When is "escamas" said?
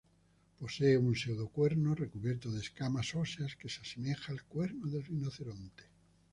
2.61-3.13